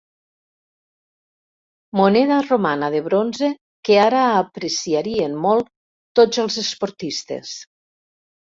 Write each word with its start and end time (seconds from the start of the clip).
Moneda 1.99 2.37
romana 2.47 2.89
de 2.95 3.01
bronze 3.09 3.49
que 3.89 3.99
ara 4.07 4.23
apreciarien 4.39 5.39
molt 5.45 5.71
tots 6.23 6.45
els 6.47 6.59
esportistes. 6.67 7.55